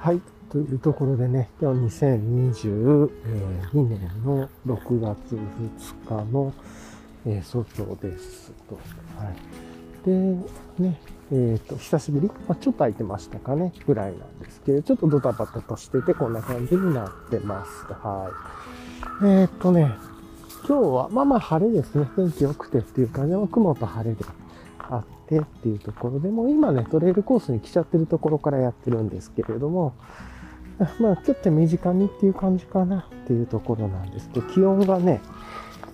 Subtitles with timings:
[0.00, 0.22] はい。
[0.50, 3.10] というところでね、今日2022
[3.86, 6.54] 年の6月2日の、
[7.26, 8.76] えー、早朝ですと。
[9.22, 9.36] はい。
[10.06, 10.12] で、
[10.82, 10.98] ね、
[11.30, 17.84] えっ、ー、と、久しぶり、まあ、ちょっと空いてましたかね、ぐらいなんですけど、ちょっとドタバタとしてて、こんな感じになってます。
[17.92, 18.30] は
[19.22, 19.26] い。
[19.26, 19.92] えっ、ー、とね、
[20.66, 22.08] 今日は、まあまあ晴れですね。
[22.16, 24.24] 天気良くてっていう感じの雲と晴れで
[25.30, 29.94] てっていうところでも今ね、トレイルコースに来ちゃってるところからやってるんですけれども、
[30.98, 35.20] まあちょっと身近にっていう感じかなっていうところなんですけど、気温がね、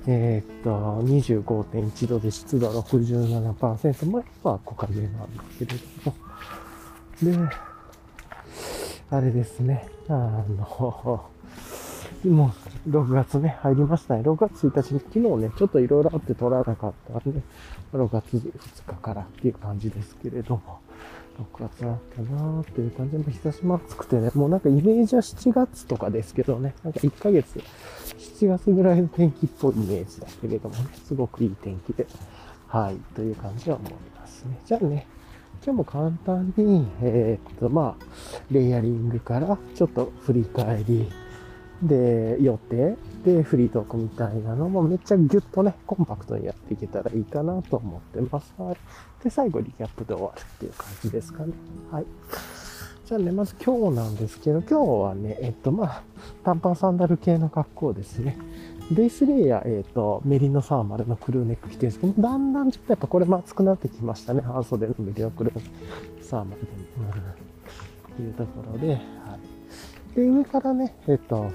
[0.06, 5.72] えー、っと、25.1度で湿度67%、まあ今は木陰なんですけれ
[6.04, 7.54] ども、で、
[9.10, 11.28] あれですね、あの、
[12.24, 12.52] も
[12.86, 14.22] う6月ね、入りましたね。
[14.22, 17.40] 6月1日に昨日ね、ちょっといろいろあって取らなかったんで、
[17.92, 18.52] 6月2
[18.86, 20.80] 日からっていう感じですけれども、
[21.58, 27.60] 6月だったなーっていう感じで、日差しも暑くてね、もうなんかイメージは7月とかですけどね、なんか1ヶ月、
[28.38, 32.06] 7月ぐらいの天気っぽいイメージだけれどもね、すごくいい天気で、
[32.68, 34.58] はい、という感じは思いますね。
[34.64, 35.06] じゃあね、
[35.64, 38.04] 今日も簡単に、えー、っと、まあ、
[38.50, 41.10] レイヤリングからちょっと振り返り、
[41.82, 48.54] で、予定でフリートークみたいなのもめっちゃギュッとね、コンパクトにやっていけたらいいかなと思ってます。
[48.56, 48.76] はい。
[49.22, 51.52] で、最後リキャップで終わるっていう感じですかね。
[51.90, 52.06] はい。
[53.04, 56.02] じゃあね、まず今日なんですけど、今日はね、えっと、まあ、
[56.44, 58.36] 短パンサンダル系の格好ですね。
[58.90, 64.40] ベースレイヤー、えっ、と、メリノサーマルのクルーネック着てるんですけど、だんだんちょっとやっぱこれも熱くなってきましたね。
[64.40, 65.60] 半袖のメリノクルー
[66.22, 66.68] サーマルで。
[68.18, 68.98] うん、いうところで、はい。
[70.16, 71.52] で、上からね、えっ、と、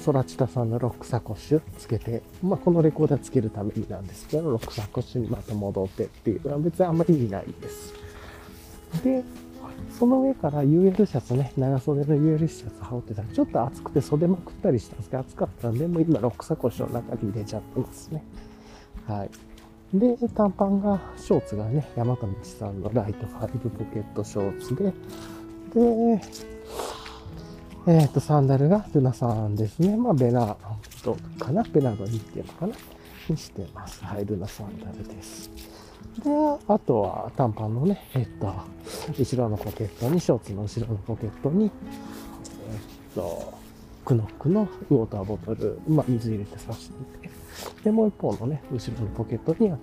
[0.00, 7.92] ソラチタさんのロックサコッシュつけて、まあ、このレコーダーつけるためになんですけど、ロックサコッシュにまた戻ってっていうのは別にあんまり意味ないです。
[9.04, 9.22] で、
[9.98, 18.24] その上から UL シャツね、長袖の UL シャツ羽織ってたら、ちょっと暑くて袖まくったりしたんですけど、暑かったんで、もう今ロックサコッシュの中に入れちゃってますね。
[19.06, 19.30] はい。
[19.92, 24.94] で、短パンが、ショーツがね、山と道さんのライト5ポケットショーツで、
[25.74, 26.20] で、
[27.86, 29.96] えっ、ー、と、サンダルがルナさんですね。
[29.96, 30.56] まあ、ベナー
[31.02, 32.74] ドかなベナードにっていうのかな
[33.28, 34.04] にしてます。
[34.04, 35.50] はい、ルナサンダルです。
[36.22, 36.30] で、
[36.68, 38.52] あとは短パンのね、えっ、と、
[39.18, 41.70] 後ろのポケットに、ショーツの後ろのポケットに、えっ、
[43.14, 43.54] と、
[44.04, 47.30] クノックのウォーターボトル、まあ、水入れて刺していて、
[47.84, 49.78] で、もう一方のね、後ろのポケットには、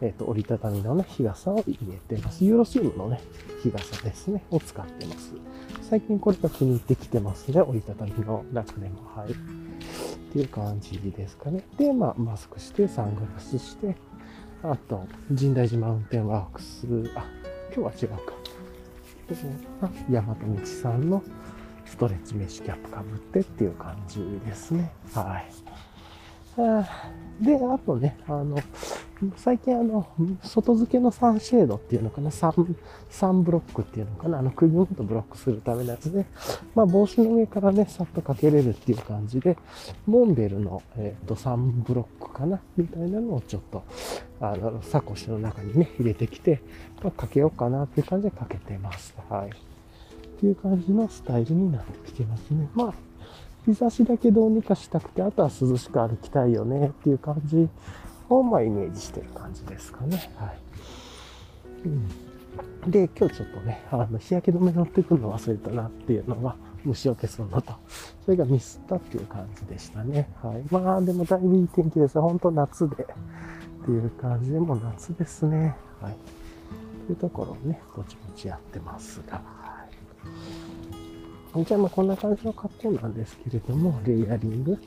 [0.00, 2.44] えっ、と、折りたたみのね、日傘を入れてます。
[2.44, 3.20] ユーロシームのね、
[3.62, 5.32] 日傘ですね、を使ってます。
[5.82, 7.60] 最近これが気に入ってきてますね。
[7.60, 9.02] 折りたたみの楽でも。
[9.14, 9.30] はい。
[9.30, 9.34] っ
[10.30, 11.64] ていう感じですかね。
[11.78, 13.96] で、まあ、マスクして、サングラスして、
[14.62, 16.86] あと、神代寺マウンテンワークス、
[17.16, 17.24] あ、
[17.74, 18.34] 今日は違うか。
[19.28, 19.56] ですね。
[20.10, 21.22] 大和道さんの
[21.84, 24.92] ストレッチメッシュキャップかぶってっていう感じですね。
[25.14, 25.50] はい。
[27.40, 28.58] で、あとね、あの、
[29.36, 30.08] 最近あの、
[30.42, 32.76] 外付けのサンシェードっていうのかな、サン、
[33.08, 36.26] サンブロックっていうのかな、あの、首元ブロックするためのやつで、
[36.74, 39.56] まあ、帽子の上からね、さっとかけれるっていう感じで、
[40.06, 43.84] モンベルの、えっ、ー、と、サンブロックかな、みたいなのをちょっと、
[44.40, 46.60] あの、サコッシュの中にね、入れてきて、
[47.02, 49.14] まあ、かけようかなっていう感じでかけてます。
[49.28, 49.48] はい。
[49.48, 52.68] っていう感じのスタイルになってきてますね。
[52.74, 52.94] まあ、
[53.68, 57.68] 日差しだけどうにかしたくて、あとは涼しく歩きたいよねっていう感じ
[58.30, 60.32] を、まあ、イメージしてる感じですかね。
[60.36, 60.58] はい。
[61.84, 67.74] うん、で、今日ちょっとね、あの、日焼け止め乗ってくるの忘れたなっていうのが、虫を消すのと、
[68.24, 70.30] それがミスったっていう感じでしたね。
[70.42, 70.64] はい。
[70.70, 72.18] まあ、でもだいぶいい天気です。
[72.18, 75.76] 本当夏で、っていう感じでも夏ですね。
[76.00, 76.16] はい。
[77.06, 79.42] というところをね、ぼちぼちやってますが、
[81.54, 84.78] じゃあ、まあ、こんな感じの格好なんですけれども、レイヤリング。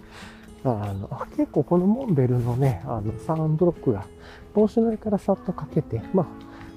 [0.63, 4.05] あの、結構このモンベルのね、あの、サンブロックが
[4.53, 6.25] 帽子の上からさっとかけて、まあ、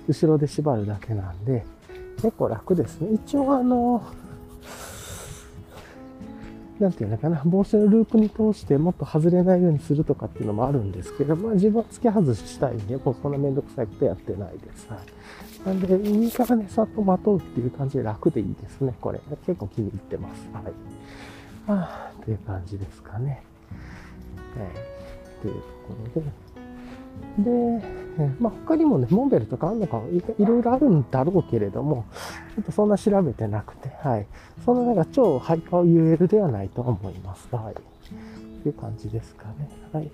[0.08, 1.64] 後ろで縛るだけなんで、
[2.16, 3.12] 結構楽ですね。
[3.12, 4.02] 一応あの、
[6.80, 14.88] なんていうのかな、帽子のループに通してもっと外れないようにするとかっていうのもあるんですけど、まあ自分は付け外ししたいんで、もうそんなめんどくさいことやってないです。
[14.90, 15.68] はい。
[15.68, 19.20] なんで、上からね、さっとまとうっていう感じで楽でいいですね、これ。
[19.46, 20.48] 結構気に入ってます。
[20.52, 20.62] はい。
[21.68, 23.42] ああ、という感じですかね。
[24.58, 26.30] えー、というところで、
[27.38, 27.86] で、
[28.40, 30.00] まあ、他にもね、モンベルとかあるのか
[30.38, 32.04] いろいろあるんだろうけれども、
[32.54, 34.26] ちょっとそんな調べてなくて、はい。
[34.64, 37.48] そんななんか超ハイパー UL ではないと思います。
[37.54, 37.74] はい。
[38.62, 39.68] という感じですかね。
[39.92, 40.10] はい。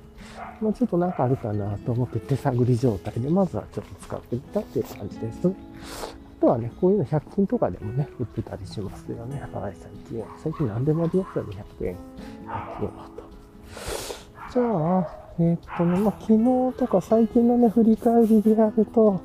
[0.61, 5.55] まあ、ちょっとなんかあるかなと思って手探り状態で、まずはちょっと使ってみたっていう感じですね。
[6.41, 9.41] とはね、こういうの100均とかでもね、売ってたりしますよね。
[9.53, 10.25] はい、最近。
[10.43, 11.95] 最近何でもありますよね、100円。
[11.95, 13.31] 100円はと。
[14.53, 14.63] じゃ
[14.99, 19.21] あ、えー、っとね、まあ、昨日とか最近のね、振り返りでやると、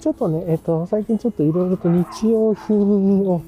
[0.00, 3.42] ちょっとね、え、っと、最近ちょっといろいろと日用品を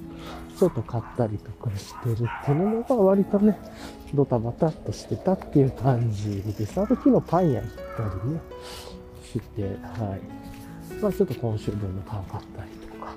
[0.59, 3.59] ちょっと買ったりとかしてるっていうのが割とね、
[4.15, 6.79] ドタバタっとしてたっていう感じです。
[6.79, 8.41] あと昨日パン屋行ったりね、
[9.25, 10.21] して、はい。
[11.01, 13.15] まあちょっと今週分のパン買ったりとか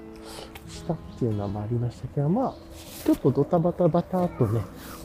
[0.69, 2.53] したっていうのもありましたけど、まあ、
[3.05, 4.61] ちょっとドタバタバタっとね、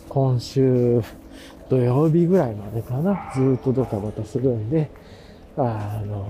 [0.08, 1.02] 今週
[1.68, 4.88] 土曜日ぐらいまでかな、ずっとドタバタするんで、
[5.56, 6.28] あの、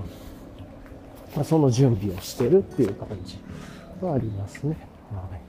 [1.35, 3.39] まあ、その準備をしてるっていう感じ
[4.01, 4.77] はありますね。
[5.13, 5.41] はい。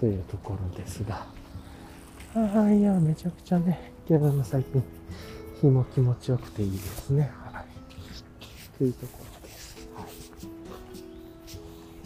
[0.00, 1.26] というところですが。
[2.34, 4.82] ああ、いや、めちゃくちゃね、昨日の最近、
[5.60, 7.30] 日も気持ちよくていいですね。
[7.52, 7.66] はい。
[8.78, 9.88] というところです。
[9.94, 10.06] はい。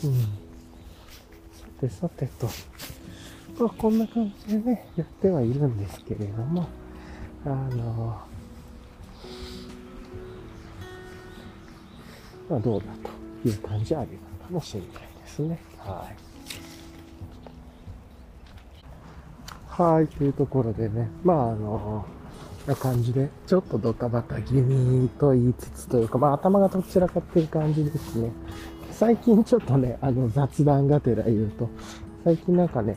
[0.07, 0.21] うん。
[0.21, 0.27] さ
[1.81, 2.47] てさてと、
[3.59, 6.69] まあ、こんな感じでね、やってはいるんですけれども、
[7.47, 8.21] あの、
[12.49, 12.87] まあ、どうだ
[13.43, 15.59] という感じはありるかもしれないですね。
[15.79, 16.29] はい。
[19.69, 22.05] はい、というところでね、まあ、あの、
[22.67, 28.31] な感じで、ちょっとドタバタ気味と言いつつというか、まあ、頭がどちらかっていう感じですね。
[28.91, 31.69] 最近ちょっとね、あの、雑談がてら言うと、
[32.25, 32.97] 最近なんかね、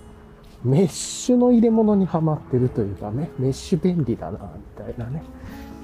[0.64, 5.24] メッシュの入れ物にはまってるというかね、メッシュ便利だな、みたいなね。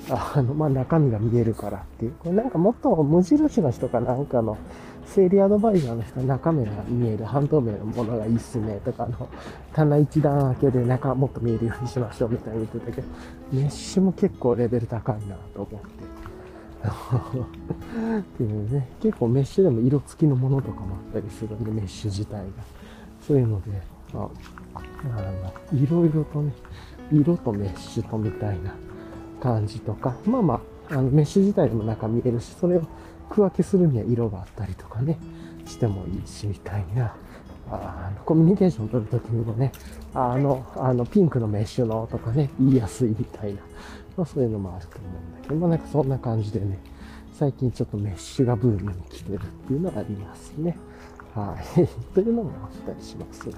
[0.09, 2.13] あの、まあ、中身が見えるからっていう。
[2.19, 4.57] これなんかもっと無印の人かなんかの、
[5.05, 9.29] 整理アドバイザーの人は中身が見える半透明のものがいいっすねとか、あの、
[9.73, 13.07] 棚一段開けで中もっと見えるようにしましょうみたいに言ってたけど、
[13.51, 16.27] メッシュも結構レベル高いなと思って。
[16.87, 22.45] っていうね、結構メッシュでも色付きのものとかもあったりするんで、メッシュ自体が。
[23.25, 23.71] そういうので、
[24.13, 24.29] あ、
[24.75, 24.81] あ
[25.73, 26.53] のいろいろとね、
[27.11, 28.75] 色とメッシュとみたいな
[29.39, 32.81] 感じとか、まあまあ、あのメッシュ自体でも中見えるし、それを
[33.29, 35.17] 区分けするには色があったりとかね、
[35.65, 37.15] してもいいし、みたいな。
[37.69, 39.73] あのコミュニケーションを取るときにもね、
[40.13, 43.59] あの、あの、ピンクのメッシュのとかね、言いやすいみたいな。
[44.15, 46.79] まあそういうのもあると思うんだけど、まあなんかそんな感じでね、
[47.33, 50.77] 最近ちょっとメッシュがブームに来てるっていうのがありますね。
[51.35, 51.87] はい。
[52.15, 53.57] というのもあったりしますが。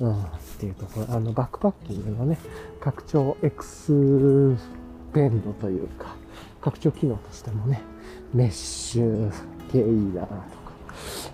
[0.00, 0.24] うん、っ
[0.58, 2.38] ていうところ、あの、バックパッキングのね、
[2.80, 3.92] 拡張エクス
[5.12, 6.16] ペンドというか、
[6.60, 7.82] 拡張機能としてもね、
[8.34, 9.32] メッシュ
[9.70, 9.84] 系いい
[10.14, 10.36] なとか、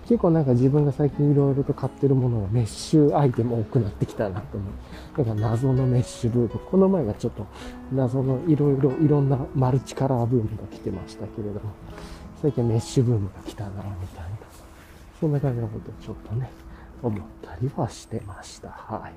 [0.09, 5.25] 結構なんか自分が最近いろいろと買ってるものがメッシュアイテム多くなってきたなと思う。
[5.25, 6.61] なんか謎のメッシュブーム。
[6.61, 7.47] この前はちょっと
[7.93, 11.61] 謎のいろいろいろんなマルチカラーブームが来てましたけれども、
[12.41, 14.31] 最近メッシュブームが来たな、みたいな。
[15.21, 16.51] そんな感じのことをちょっとね、
[17.03, 18.69] 思ったりはしてました。
[18.69, 19.13] はい。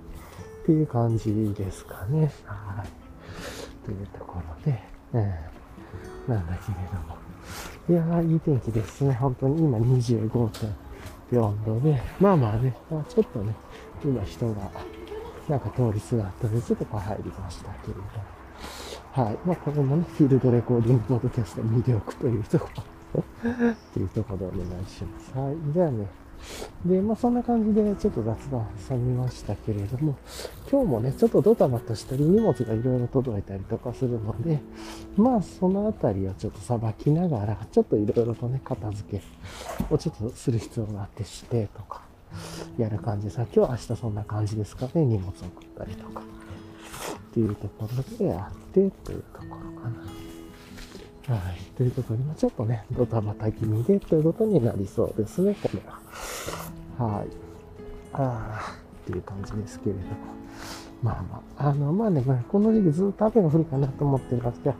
[0.63, 2.31] っていう感じですかね。
[2.45, 3.85] はい。
[3.85, 4.81] というところで、
[5.13, 7.25] えー、なんだけれども。
[7.87, 9.13] いやー、いい天気ですね。
[9.13, 13.53] 本当に今25.4度で、まあまあね、まあ、ちょっとね、
[14.03, 14.71] 今人が、
[15.47, 18.07] なんか通りすがったで、ちょっとこう入りましたけれども。
[19.11, 19.37] はい。
[19.45, 22.94] まあ、これもね、フィールドレコーディングポッドキャスト魅力というところ
[23.93, 25.37] というところでお願いします。
[25.37, 25.55] はい。
[25.73, 26.07] じゃあね、
[26.85, 30.17] で、まあそんな感じでちょっと雑談挟みましたけれども、
[30.69, 34.59] 今日もね、ちょっとドタバタしたり荷物がいろいろ届いたりとかするので、
[35.15, 39.23] まあそのあたりをちょっとさばきながら、ちょっといろいろとね、片付け
[39.93, 42.01] をちょっとする必要があってしてとか、
[42.77, 50.24] やる感じさ、今日明日そんな感じですかね、荷物送ったりとか、っていうところでやってというところかな。
[51.27, 51.59] はい。
[51.75, 55.79] ということで、まあ、ちょっとね、ドタバタ気味でということになりそうですね、これ
[56.99, 57.13] は。
[57.13, 57.27] はい。
[58.13, 60.05] ああ、っていう感じですけれども。
[61.01, 64.75] まあまあ、あの、まあね、まあ、この時期ずっと雨が降るかなと思ってますけど、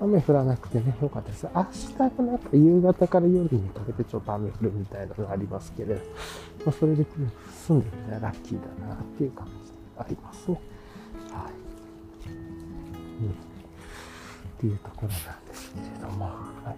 [0.00, 1.46] 雨降らなくてね、よかったです。
[1.54, 6.00] 明日がなんか夕方から夜にかけてちょっと雨降るみたいなのがありますけれど、ま
[6.68, 7.04] あ、それで
[7.66, 9.52] 住んでみたらラッキーだなっていう感じ
[9.98, 10.60] ありますね。
[11.30, 12.30] はい。
[13.22, 13.32] うんっ
[14.60, 15.39] ていうところなん
[15.74, 16.30] ですけれども、は
[16.66, 16.68] い。
[16.68, 16.76] よ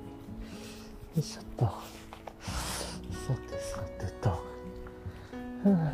[1.16, 1.64] いしょっと。
[1.64, 4.30] さてさてと。
[4.30, 4.38] は
[5.64, 5.92] あ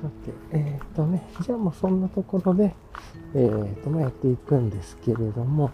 [0.00, 2.74] さて、えっ、ー、とね、じゃあもうそんなところで、
[3.34, 5.70] えっ、ー、と、まあ、やっていくんですけれども、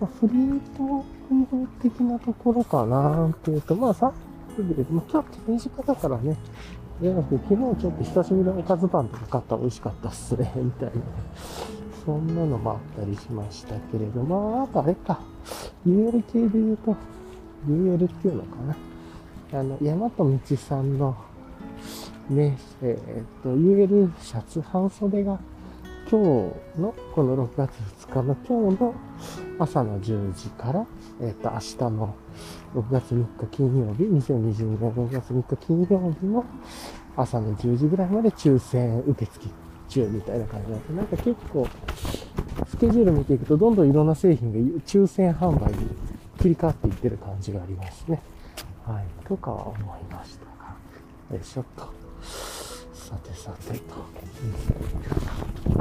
[0.00, 4.12] まあ、フリートーク的なところかなっていうと、まあさっ
[4.50, 6.36] きで、まあ、今日手短だからね、
[7.02, 7.46] いや、昨日
[7.80, 10.92] ちょっと久しぶりのおかずパンとか買ったら美味しかったっすね、みたいな。
[12.04, 15.20] そんなのもあったりしましたけれど、まあ、とあれか、
[15.86, 16.96] UL 系で言うと、
[17.68, 18.56] UL っていうのか
[19.52, 19.60] な。
[19.60, 21.16] あの、大和道さんの、
[22.28, 25.38] ね、えー、っと、UL シャツ半袖が、
[26.10, 27.70] 今日の、この6月
[28.06, 28.94] 2日の今日の
[29.58, 30.86] 朝の10時から、
[31.20, 32.14] えー、っと、明日の
[32.74, 35.86] 6月3日金曜日、2022年6月3日金曜
[36.20, 36.44] 日の
[37.16, 39.46] 朝の10時ぐらいまで抽選受付
[39.88, 41.66] 中みたいな感じになって、なんか結構、
[42.68, 45.88] スケジュール見ていくと、どんどんいろんな製品が抽選販売に
[46.38, 48.22] 切り替わっていってる感じがありますね。
[48.86, 49.06] はい。
[49.26, 50.50] とかは思いましたが。
[51.36, 51.92] よいしょっと。
[52.94, 55.79] さてさてと。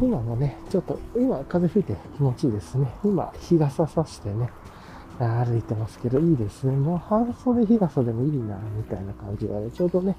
[0.00, 2.92] 今もね、ちょっと、今風吹いて気持ちいいですね。
[3.02, 4.50] 今、日傘さしてね、
[5.18, 6.76] 歩いてますけど、いいですね。
[6.76, 10.16] もう半袖、日傘でもいいな、みたいな感じがね、ちょうどね、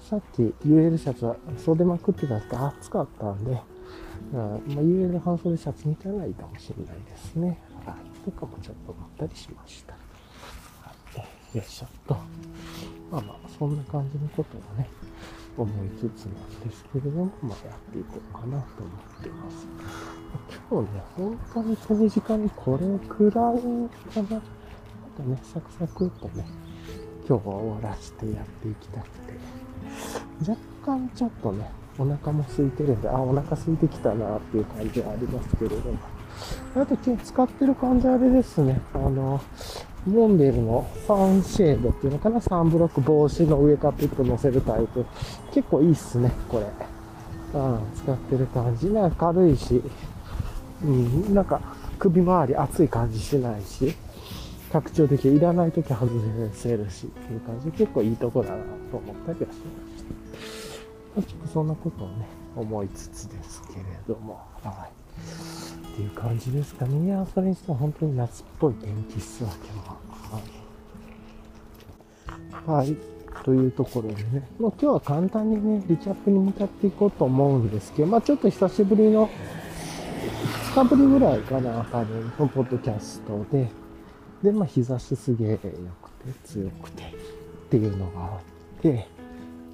[0.00, 3.60] さっき UL シャツは袖まくってたんですけど、暑かったんで、
[4.32, 7.58] うんまあ、UL 半袖シャツみたいなのがいいかもしれないですね。
[7.84, 8.24] はい。
[8.24, 9.94] とかもちょっと思ったりしました。
[9.94, 10.92] は
[11.52, 11.56] い。
[11.56, 12.14] よいしょっと。
[13.10, 14.88] まあまあ、そんな感じのことをね、
[15.56, 19.66] 思いつつなんですけれども、まあやっていこうかなと思ってます。
[20.70, 24.38] 今日ね、本当に手短にこれくらいかな。
[24.38, 24.42] あ
[25.16, 26.46] とね、サクサクっとね、
[27.28, 29.34] 今日は終わらせてやっていきたくて。
[30.40, 35.98] 若干ちょっとね、お腹も空いてるんで、あ、お腹空いてきたなっていう感じはありますけれども。
[36.76, 38.80] あと今日使ってる感じあれですね。
[38.92, 39.40] あの、
[40.06, 45.04] モンベルのサンシェードっていうのかな ?3 ブロック帽子の上からピッと乗せるタイプ。
[45.52, 46.66] 結構いいっすね、これ。
[47.54, 48.86] うん、使ってる感じ。
[48.90, 49.82] なんか軽いし、
[50.84, 51.60] うん、なんか
[51.98, 53.94] 首周り熱い感じしないし、
[54.72, 55.34] 拡張できる。
[55.34, 56.08] いらないとき外
[56.52, 57.70] せるしっていう感じ。
[57.72, 58.56] 結構いいとこだな
[58.90, 59.58] と思ったりはし
[61.16, 61.32] ました。
[61.32, 65.55] ちょっとそんなことをね、思いつつですけれども、はい。
[65.96, 67.06] っていう感じですかね。
[67.06, 69.82] いや、それにしては本当に夏っぽい天気っすわ、今
[72.66, 72.84] 日は。
[72.84, 72.94] い。
[73.42, 79.30] というところでね、もう今日は簡単にね、リキャップに向かっていこうと思うんですけど、まあちょっと久しぶりの、
[80.74, 83.70] 2日ぶりぐらいかな、多分、のポッドキャストで、
[84.42, 85.72] で、まあ日差しすげえ良くて、
[86.44, 87.06] 強くて、っ
[87.70, 88.40] ていうのがあ
[88.78, 89.06] って、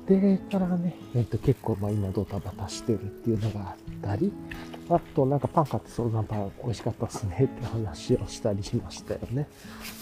[0.06, 4.32] で、からね、えっ、と結構まあ今ドタバタしてるっていうのがあったり、
[4.90, 9.46] あと、なんかパン買って相談パン美味しかったっすねって話をしたりしましたよね。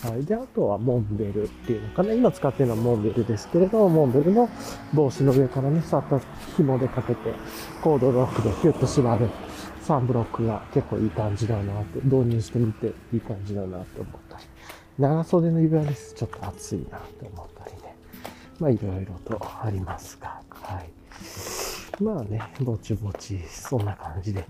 [0.03, 0.25] はい。
[0.25, 2.15] で、あとはモンベルっていうのかな。
[2.15, 4.49] 今使ってるのはモンベルですけれど、モンベルの
[4.95, 6.21] 帽子の上からね、さっと
[6.57, 7.35] 紐でかけて、
[7.83, 9.29] コードロックでキュッと縛る
[9.87, 14.45] 3ブロックが結構いい感じだなって、導入してみていい感じだなって思ったり。
[14.99, 16.15] 長袖の指輪です。
[16.15, 17.90] ちょっと暑いなって思ったりね。
[18.61, 22.03] まあ、いろいろとありますが、はい。
[22.03, 24.45] まあね、ぼちぼち、そんな感じで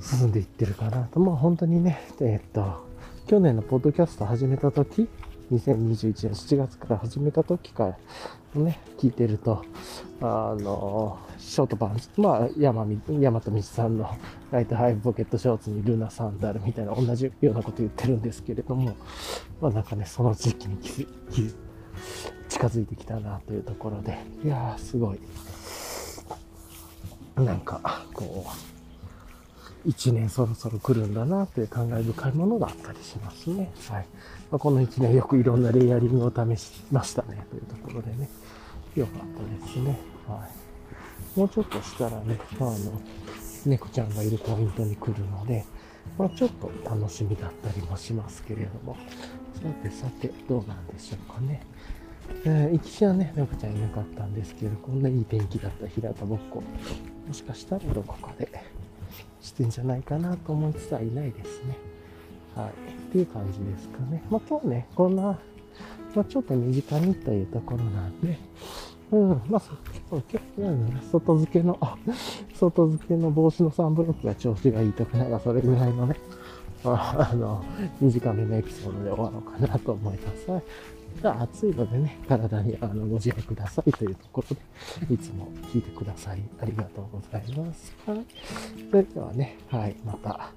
[0.00, 1.18] 進んでいってるかなと。
[1.18, 2.86] まあ本当にね、え、っと、
[3.26, 5.08] 去年のポッドキャスト始めた時、
[5.52, 7.96] 2021年7月から始めた時か
[8.54, 9.64] らね、聞いてると、
[10.20, 14.10] あの、ショートパンツ、まあ、山山と道さんの
[14.50, 18.96] ライトハイブポケットショーツにルナサンダルみたいな同じようなこと言ってるんですけれども、
[19.60, 21.02] まあなんかね、その時期に気
[21.42, 21.54] づ
[22.56, 25.20] 近づいてきたなというところで、いやー、すごい。
[27.36, 28.46] なんか、こ
[29.84, 33.70] う、一年そろそろ来るんだなという感慨深いものがあったりしますね。
[33.90, 34.06] はい。
[34.50, 38.26] まあ、この一年よくいろんなレイヤリングを試しましたね、というところでね。
[38.94, 39.20] よかっ
[39.60, 39.98] たですね。
[40.26, 40.48] は
[41.36, 41.38] い。
[41.38, 43.02] もうちょっとしたらね、まあ、あの、
[43.66, 45.66] 猫ちゃんがいるポイントに来るので、
[46.16, 48.96] まあ、ちょっと楽しみだったりもしますけれども。
[49.56, 51.60] さてさて、どうなんでしょうかね。
[52.44, 56.62] え、行きしはね、猫ちゃんいなかったんですけど、こんないい天気だった平田ぼっこ、
[57.26, 58.48] もしかしたらどこかで
[59.40, 61.76] してんじゃないかなと思いつつはいないですね。
[62.54, 62.68] はい。
[62.68, 62.72] っ
[63.12, 64.22] ていう感じですかね。
[64.30, 65.22] まあ今日ね、こんな、
[66.14, 68.38] まあちょっと身近にというところなんで、
[69.12, 69.72] うん、まあ、そ
[70.16, 71.78] う、結構ね、外付けの、
[72.54, 76.16] 外付けの帽子の3ブロックが調子がいいとか、なんかそれぐらいのね、
[76.84, 77.64] あの、
[78.00, 80.46] 短めのエピソードで終わろうかなと思います。
[81.22, 84.56] が暑いのでね、体にあのご自愛くださいというところ
[85.06, 87.94] で、いつも聞いてくださりありがとうございます。
[88.06, 88.24] はい。
[88.90, 90.50] それではね、はい、また、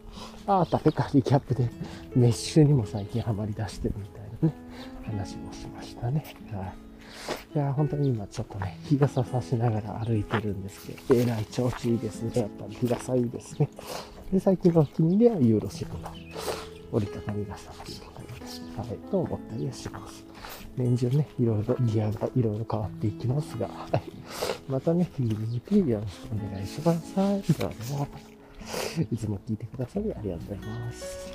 [0.47, 1.69] ああ、竹かリキャップで
[2.15, 4.55] メッシュにも最近ハマり出してるみたいなね、
[5.05, 6.23] 話もしましたね。
[6.51, 6.89] はい。
[7.55, 12.31] いや、本当に今ちょっとね、日傘さしながら歩いてるんですけど、えらい調子いいですね。
[12.35, 13.69] やっぱり日傘いいですね。
[14.31, 16.11] で、最近のお気に入りはユーロシムの
[16.91, 20.28] 折りたたみ傘っていうところで、はい、と思ったりはします。
[20.79, 24.01] 年中ね、いろいろギアがいろいろ変わっていきますが、はい。
[24.69, 27.19] またね、引き続きよろしくお願いします。
[27.19, 27.41] はい。
[27.41, 28.07] ではでは、
[29.11, 31.33] いつも聞いてくださりありがとうございます。